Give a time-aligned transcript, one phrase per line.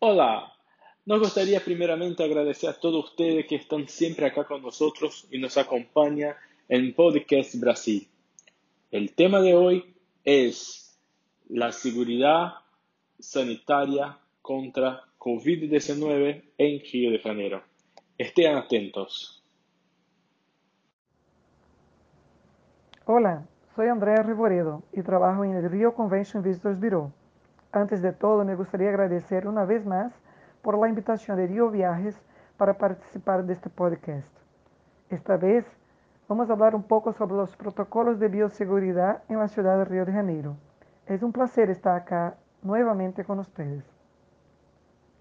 [0.00, 0.52] Olá,
[1.06, 5.58] nos gustaría primeramente agradecer a todos ustedes que están siempre acá con nosotros y nos
[5.58, 6.36] acompañan
[6.68, 8.06] en Podcast Brasil.
[8.92, 10.96] El tema de hoy es
[11.48, 12.52] la seguridad
[13.18, 17.62] sanitaria contra COVID-19 en Río de Janeiro.
[18.16, 19.42] Estén atentos.
[23.04, 27.12] Hola, soy Andrea Rivoredo y trabajo en el Rio Convention Visitors Bureau.
[27.72, 30.10] Antes de todo, me gustaría agradecer una vez más
[30.62, 32.18] por la invitación de Rio Viajes
[32.56, 34.26] para participar de este podcast.
[35.10, 35.66] Esta vez
[36.28, 40.06] vamos a hablar un poco sobre los protocolos de bioseguridad en la ciudad de Río
[40.06, 40.56] de Janeiro.
[41.06, 43.84] Es un placer estar acá nuevamente con ustedes.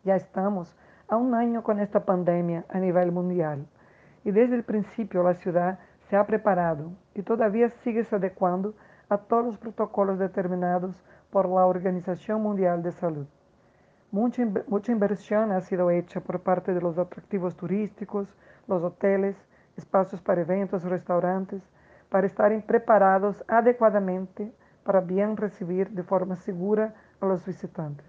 [0.05, 0.73] Ya estamos
[1.09, 3.67] a un año con esta pandemia a nivel mundial
[4.23, 8.73] y desde el principio la ciudad se ha preparado y todavía sigue se adecuando
[9.09, 10.95] a todos los protocolos determinados
[11.29, 13.27] por la Organización Mundial de Salud.
[14.11, 14.41] Mucha,
[14.91, 18.33] inversión ha sido hecha por parte de los atractivos turísticos,
[18.67, 19.35] los hoteles,
[19.75, 21.61] espacios para eventos, restaurantes,
[22.09, 28.05] para estarem preparados adequadamente para bien recibir de forma segura a los visitantes.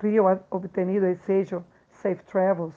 [0.00, 2.74] Rio ha obtenido el sello Safe Travels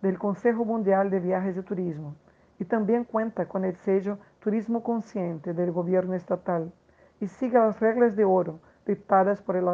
[0.00, 2.14] del Consejo Mundial de Viajes y Turismo
[2.60, 6.72] y también cuenta con el sello Turismo Consciente del gobierno estatal
[7.20, 9.68] y sigue las reglas de oro dictadas por el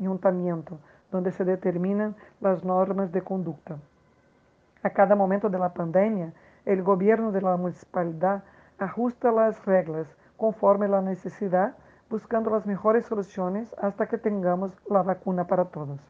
[0.00, 0.78] ayuntamiento,
[1.12, 3.76] donde se determinan las normas de conducta.
[4.82, 6.32] A cada momento de la pandemia,
[6.64, 8.42] el gobierno de la municipalidad
[8.78, 10.06] ajusta las reglas
[10.38, 11.74] conforme la necesidad,
[12.08, 16.00] buscando las mejores soluciones hasta que tengamos la vacuna para todos.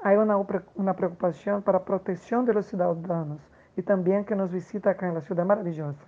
[0.00, 0.36] Hay una,
[0.74, 3.38] una preocupación para la protección de los ciudadanos
[3.76, 6.04] y también que nos visita acá en la ciudad maravillosa.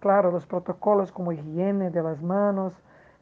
[0.00, 2.72] Claro, los protocolos como higiene de las manos,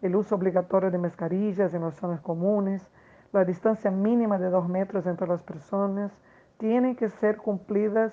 [0.03, 2.87] el uso obligatorio de mascarillas en las zonas comunes,
[3.33, 6.13] la distancia mínima de dos metros entre las personas,
[6.59, 8.13] tienen que ser cumplidas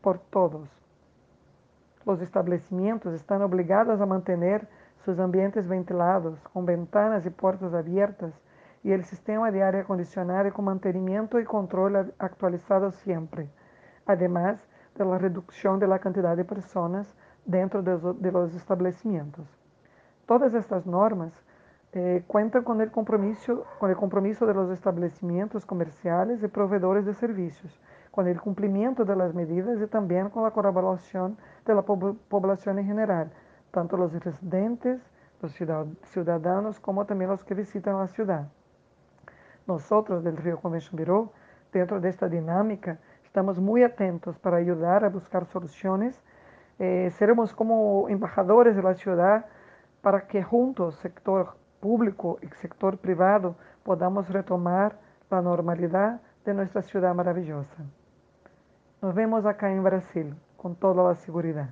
[0.00, 0.68] por todos.
[2.04, 4.66] Los establecimientos están obligados a mantener
[5.04, 8.32] sus ambientes ventilados, con ventanas y puertas abiertas,
[8.82, 13.48] y el sistema de aire acondicionado con mantenimiento y control actualizado siempre,
[14.06, 14.58] además
[14.96, 17.14] de la reducción de la cantidad de personas
[17.50, 19.46] dentro de los establecimientos.
[20.26, 21.32] Todas estas normas
[21.92, 27.14] eh, cuentan con el, compromiso, con el compromiso de los establecimientos comerciales y proveedores de
[27.14, 27.80] servicios,
[28.12, 32.86] con el cumplimiento de las medidas y también con la colaboración de la población en
[32.86, 33.32] general,
[33.72, 35.00] tanto los residentes,
[35.42, 35.52] los
[36.04, 38.46] ciudadanos, como también los que visitan la ciudad.
[39.66, 41.32] Nosotros del Rio Convention Bureau,
[41.72, 42.28] dentro de esta
[43.24, 46.20] estamos muy atentos para ayudar a buscar soluciones.
[46.80, 49.44] Eh, seremos como embajadores de la ciudad
[50.00, 54.98] para que juntos, sector público y sector privado, podamos retomar
[55.30, 57.84] la normalidad de nuestra ciudad maravillosa.
[59.02, 61.68] Nos vemos acá en Brasil con toda la seguridad.